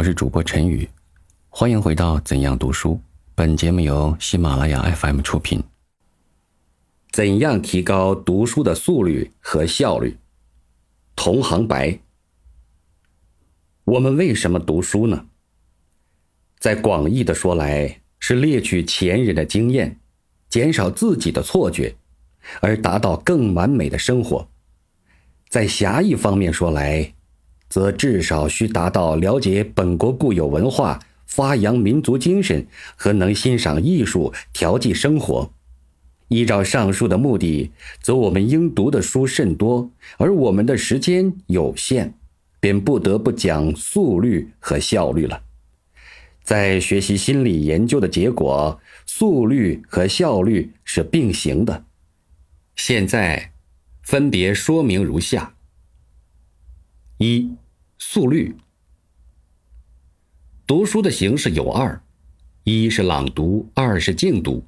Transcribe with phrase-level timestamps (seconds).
[0.00, 0.88] 我是主播陈宇，
[1.50, 2.94] 欢迎回到《怎样读书》。
[3.34, 5.62] 本节目由喜马拉雅 FM 出品。
[7.12, 10.16] 怎样提高读书的速率和效率？
[11.14, 11.98] 同行白。
[13.84, 15.26] 我们为什么读书呢？
[16.58, 20.00] 在广义的说来，是猎取前人的经验，
[20.48, 21.94] 减少自己的错觉，
[22.62, 24.48] 而达到更完美的生活；
[25.50, 27.12] 在狭义方面说来，
[27.70, 32.66] 则至少需达到了解本国固有文化、发扬民族精神
[32.96, 35.50] 和能欣赏艺术、调剂生活。
[36.28, 42.14] 依照上述的目的，则我们应读的书甚多，而我们的时间有限，
[42.60, 45.42] 便不得不讲速率和效率了。
[46.44, 51.84] 在学习心理研究的结果，速率和效率是并行的。
[52.76, 53.52] 现在，
[54.02, 55.54] 分别说明如下。
[57.18, 57.50] 一、
[58.02, 58.56] 速率。
[60.66, 62.02] 读书的形式有二：
[62.64, 64.64] 一是朗读，二是静读。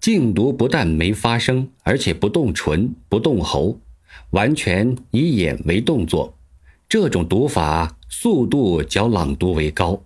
[0.00, 3.80] 静读不但没发声，而且不动唇、不动喉，
[4.30, 6.36] 完全以眼为动作。
[6.88, 10.02] 这种读法速度较朗读为高。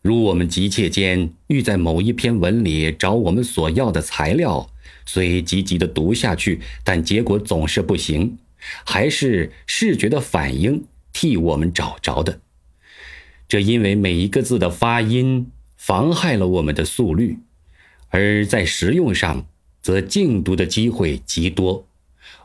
[0.00, 4.70] 如我们急切间欲在某一篇文里找我们所要的材料，
[5.04, 8.38] 虽积极地读下去，但结果总是不行，
[8.84, 10.84] 还是视觉的反应。
[11.18, 12.40] 替我们找着的，
[13.48, 17.38] 这因为每一个字的发音妨害了我们的速率，
[18.10, 19.46] 而在实用上，
[19.80, 21.88] 则静读的机会极多，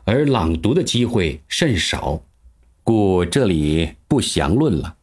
[0.04, 2.22] 而朗读的机会甚少，
[2.82, 4.96] 故这里不详论了。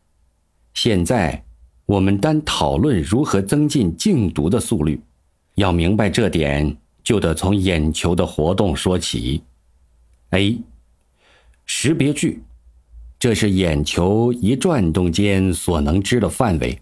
[0.73, 1.43] 现在
[1.85, 4.99] 我们单讨论如何增进静读的速率，
[5.53, 9.43] 要明白这点，就得从眼球的活动说起。
[10.31, 10.59] A，
[11.67, 12.41] 识别句。
[13.19, 16.79] 这是眼球一转动间所能知的范围。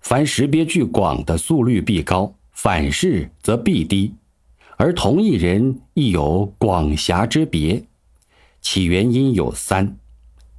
[0.00, 4.14] 凡识别句广的速率必高，反视则必低，
[4.78, 7.84] 而同一人亦有广狭之别。
[8.62, 9.98] 其原因有三：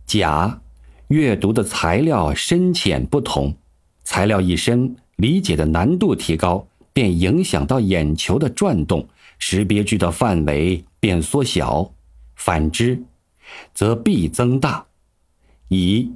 [0.05, 0.61] 甲，
[1.07, 3.55] 阅读的材料深浅不同，
[4.03, 9.09] 材料一深，理解的难度提高，便影响到眼球的转动，
[9.39, 11.91] 识别句的范围便缩小。
[12.35, 13.01] 反之。
[13.73, 14.85] 则必增大。
[15.69, 16.11] 乙，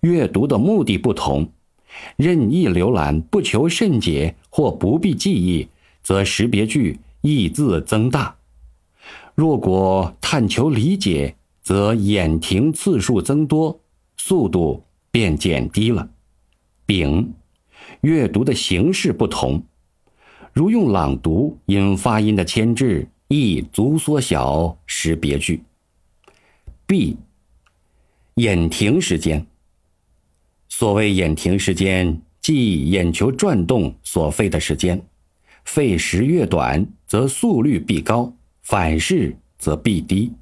[0.00, 1.48] 阅读的目的不同，
[2.16, 5.68] 任意浏览不求甚解或不必记忆，
[6.02, 8.36] 则识别句意字增大；
[9.34, 13.80] 若果探求理解，则眼停次数增多，
[14.16, 16.08] 速度便减低了。
[16.84, 17.32] 丙，
[18.00, 19.62] 阅读的形式不同，
[20.52, 25.62] 如用朗读，因发音的牵制，亦足缩小识别句。
[26.86, 27.16] B，
[28.36, 29.44] 眼停时间。
[30.68, 35.02] 所谓眼停时间，即眼球转动所费的时间，
[35.64, 38.32] 费时越短，则速率必高；
[38.62, 40.32] 反视则必低。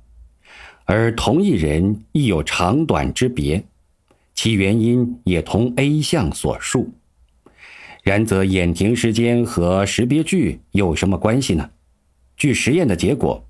[0.84, 3.64] 而同一人亦有长短之别，
[4.34, 6.92] 其原因也同 A 项所述。
[8.02, 11.70] 然则眼停时间和识别距有什么关系呢？
[12.36, 13.42] 据实验的结果。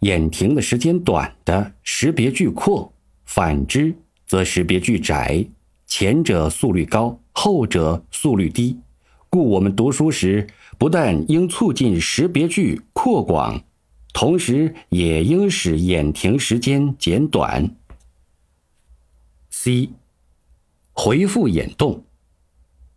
[0.00, 2.92] 眼停的时间短的识别句阔，
[3.24, 3.94] 反之
[4.26, 5.44] 则识别句窄。
[5.86, 8.78] 前者速率高，后者速率低。
[9.30, 10.46] 故我们读书时，
[10.78, 13.64] 不但应促进识别句扩广，
[14.12, 17.74] 同时也应使眼停时间减短。
[19.50, 19.90] C，
[20.92, 22.04] 回复眼动。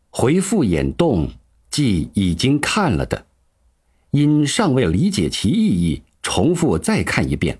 [0.09, 1.29] 回复眼动，
[1.69, 3.25] 即已经看了的，
[4.11, 6.03] 因尚未理解其意义。
[6.21, 7.59] 重复再看一遍，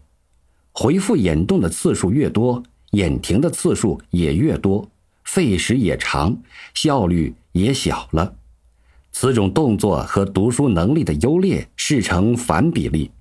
[0.72, 4.90] 回复眼动的次数越多，眼停的次数也越多，
[5.24, 6.38] 费时也长，
[6.74, 8.36] 效率也小了。
[9.12, 13.12] 此种动作和读书能力的优劣是成反比例。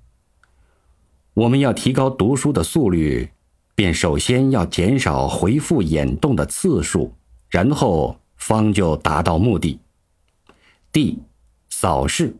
[1.34, 3.30] 我们要提高读书的速率，
[3.74, 7.12] 便首先要减少回复眼动的次数，
[7.48, 9.80] 然后方就达到目的。
[10.92, 11.18] D，
[11.70, 12.36] 扫视。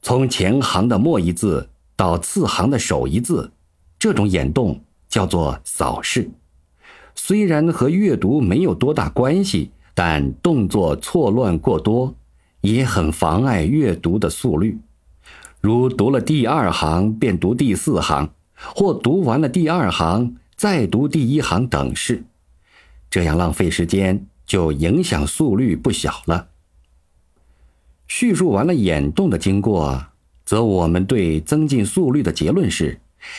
[0.00, 3.52] 从前行的末一字到次行的首一字，
[3.98, 6.30] 这种眼动叫做扫视。
[7.14, 12.14] 虽然和阅读没有多大关系，但动作错乱过多，
[12.60, 14.78] 也很妨碍阅读的速率。
[15.60, 22.22] 如读了第二行便读第四行，或读完了第二行再读第一行等式，
[23.10, 26.46] 这样浪费时间，就影响速率不小了。
[28.08, 30.04] 叙述完了眼动的经过，
[30.44, 32.98] 则我们对增进速率的结论是：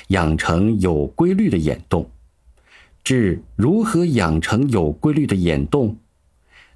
[0.10, 2.10] 养成有规律的眼动。
[3.04, 5.98] 至如何养成有规律的眼动，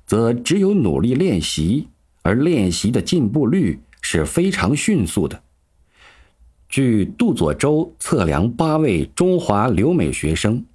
[0.08, 1.88] 则只有努力练习，
[2.24, 5.44] 而练习的进步率是非常迅速的。
[6.68, 10.66] 据杜佐周测量八位中华留美学生，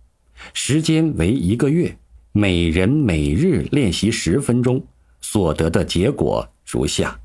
[0.55, 1.97] 时间为一个月，
[2.31, 4.85] 每人每日练习十分钟，
[5.31, 7.21] 所得的结果如下：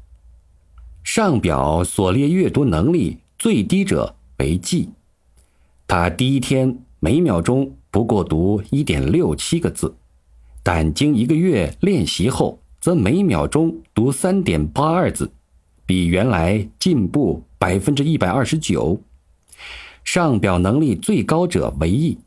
[1.06, 4.90] 上表所列阅读能力最低者为 G，，
[5.88, 9.96] 他第一天每秒钟不过读一点六七个字，
[10.62, 15.32] 但经一个月练习后，则每秒钟读三点八二字，
[15.86, 17.42] 比原来进步。
[17.58, 19.00] 百分之一百二十九，
[20.04, 22.18] 上表能力最高者为 E，。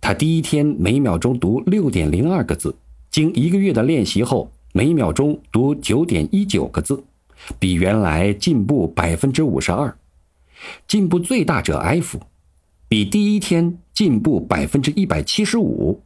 [0.00, 2.76] 他第一天每秒钟读六点零二个字，
[3.10, 7.02] 经一个月的练习后，每秒钟读九点一九个字，
[7.58, 9.96] 比原来进步百分之五十二。
[10.86, 12.20] 进步最大者 F，
[12.86, 16.00] 比第一天进步百分之一百七十五。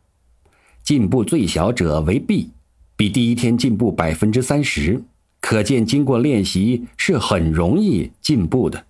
[0.83, 2.53] 进步最小者为 B，
[2.97, 5.03] 比第一天进步百分之三十。
[5.41, 8.87] 可见，经过练习是很容易进步的。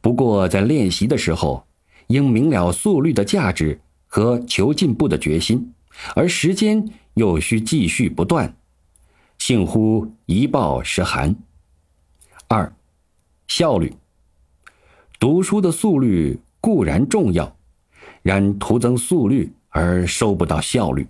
[0.00, 1.66] 不过，在练习的时候，
[2.06, 5.74] 应明了速率的价值和求进步的决心，
[6.14, 8.56] 而时间又需继续不断。
[9.46, 11.36] 近乎一报十寒。
[12.48, 12.74] 二，
[13.46, 13.94] 效率。
[15.20, 17.56] 读书的速率固然重要，
[18.22, 21.06] 然徒增速率而收不到效率，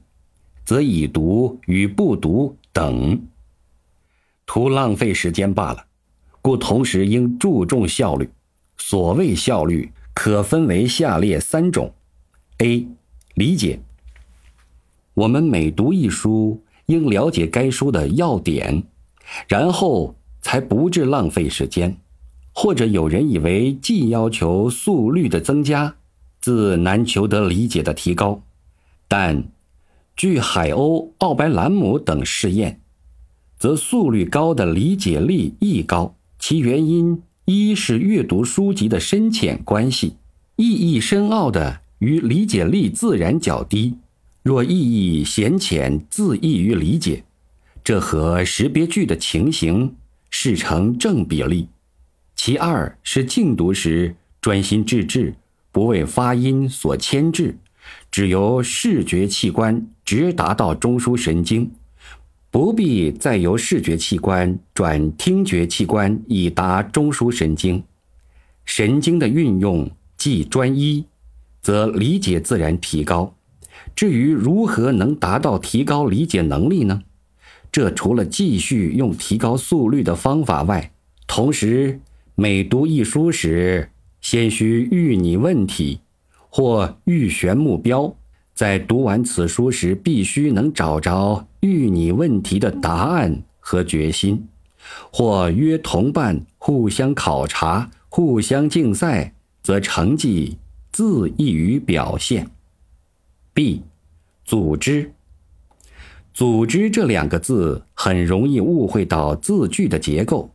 [0.66, 3.26] 则已读与不读等。
[4.44, 5.86] 徒浪费时间罢了，
[6.42, 8.28] 故同时应注重效率。
[8.76, 11.90] 所谓效率，可分为下列三种
[12.58, 12.86] ：A.
[13.32, 13.80] 理解。
[15.14, 18.82] 我们每读一书，应了解该书的要点，
[19.46, 21.96] 然后才不致浪费时间。
[22.52, 25.96] 或者有人以为，既要求速率的增加，
[26.40, 28.42] 自难求得理解的提高。
[29.06, 29.44] 但
[30.16, 32.80] 据海鸥、奥白兰姆等试验。
[33.58, 40.16] 则速率高的理解力亦高，其原因一是阅读书籍的深浅关系，
[40.56, 43.94] 意义深奥的与理解力自然较低；
[44.46, 47.24] 若意义显浅，自易于理解，
[47.82, 49.96] 这和识别句的情形
[50.30, 51.68] 是成正比例。
[52.36, 55.34] 其二是静读时专心致志，
[55.72, 57.58] 不为发音所牵制，
[58.08, 61.68] 只由视觉器官直达到中枢神经。
[62.48, 67.82] 不必再由视觉器官转听觉器官以达中枢神经，
[68.64, 71.04] 神经的运用既专一，
[71.60, 73.35] 则理解自然提高。
[73.96, 77.02] 至于如何能达到提高理解能力呢？
[77.72, 80.92] 这除了继续用提高速率的方法外，
[81.26, 82.00] 同时
[82.34, 83.90] 每读一书时，
[84.20, 86.00] 先需预拟问题
[86.50, 88.14] 或预选目标。
[88.54, 94.46] 在读完此书时，必须能找着遇你问题的答案和决心，
[95.10, 100.58] 或约同伴互相考察、互相竞赛，则成绩
[100.92, 102.50] 自易于表现。
[103.56, 103.82] B，
[104.44, 105.10] 组织。
[106.34, 110.50] 组织这两个字很容易误会到字句的结构，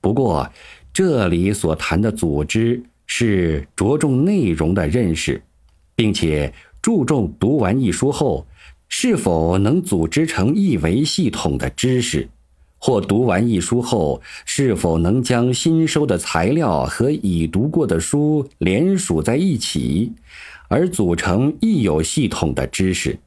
[0.00, 0.50] 不过
[0.90, 5.42] 这里所谈的组织是着重内容的认识，
[5.94, 6.50] 并且。
[6.80, 8.46] 注重读完一书后，
[8.88, 12.28] 是否能组织成一维系统的知识，
[12.78, 20.12] 或读完一书后，是否能将新收的材料和已读过的书连属在一起，
[20.68, 23.18] 而组成亦有系统的知识。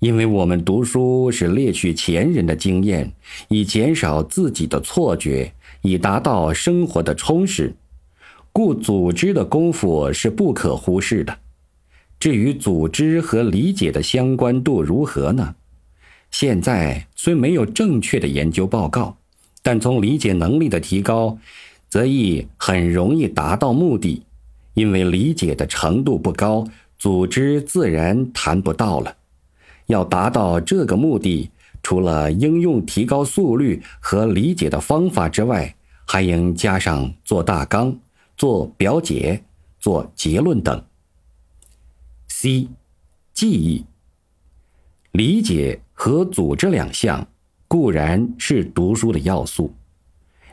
[0.00, 3.12] 因为我们读书是列取前人的经验，
[3.48, 7.74] 以减少自己的错觉，以达到生活的充实，
[8.52, 11.36] 故组织的功夫是不可忽视的。
[12.20, 15.56] 至于组织和理解的相关度如何呢？
[16.30, 19.16] 现在虽没有正确的研究报告，
[19.62, 21.38] 但从理解能力的提高，
[21.88, 24.22] 则亦很容易达到目的。
[24.78, 26.64] 因为理解的程度不高，
[27.00, 29.16] 组织自然谈不到了。
[29.86, 31.50] 要达到这个目的，
[31.82, 35.74] 除了应用提高速率和理解的方法之外，
[36.06, 37.98] 还应加上做大纲、
[38.36, 39.42] 做表解、
[39.80, 40.80] 做结论等。
[42.28, 42.68] C，
[43.32, 43.84] 记忆、
[45.10, 47.26] 理解和组织两项
[47.66, 49.74] 固然是读书的要素，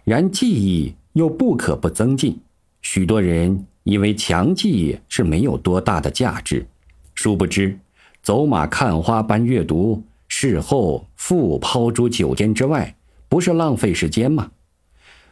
[0.03, 2.39] 然记忆又不可不增进。
[2.81, 6.65] 许多人以为强记是没有多大的价值，
[7.13, 7.79] 殊不知
[8.23, 12.95] 走马看花般阅读，事后复抛诸九天之外，
[13.29, 14.51] 不是浪费时间吗？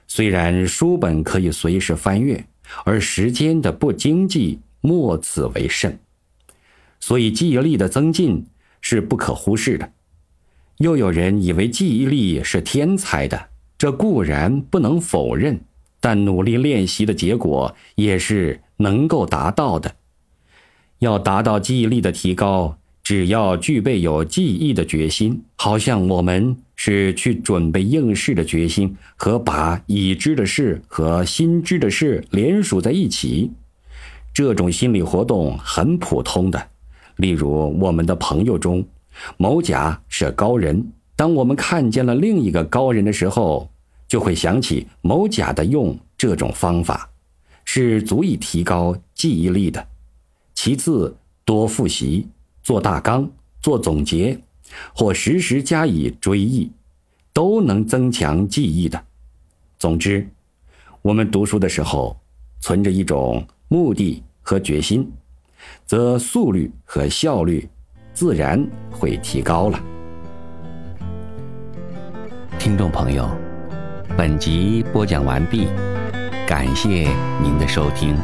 [0.08, 2.46] 虽然书本可以随时翻阅，
[2.86, 5.98] 而时间的不经济，莫此为甚。
[7.00, 8.46] 所以记忆力的增进
[8.82, 9.92] 是不可忽视的。
[10.78, 15.60] 又有人以为记忆力是天才的，这固然不能否认，
[16.04, 19.96] 但努力练习的结果也是能够达到的。
[21.00, 33.50] 要达到记忆力的提高，只要具备有记忆的决心，好像我们是去准备应试的决心，和把已知的事和新知的事连属在一起，
[34.34, 36.68] 这种心理活动很普通的。
[37.16, 38.86] 例如，我们的朋友中，
[39.38, 43.70] 某甲是高人，当我们看见了另一个高人的时候，
[44.08, 47.10] 就会想起某甲的用这种方法，
[47.66, 49.86] 是足以提高记忆力的。
[50.54, 52.28] 其次，多复习、
[52.62, 53.30] 做大纲、
[53.60, 54.40] 做总结，
[54.94, 56.72] 或时时加以追忆，
[57.34, 59.04] 都能增强记忆的。
[59.78, 60.28] 总之，
[61.02, 62.18] 我们读书的时候，
[62.62, 65.12] 存着一种目的和决心，
[65.86, 67.68] 则速率和效率
[68.14, 69.84] 自然会提高了。
[72.58, 73.30] 听众朋友，
[74.16, 75.68] 本集播讲完毕，
[76.48, 77.10] 感谢
[77.42, 78.16] 您的收听。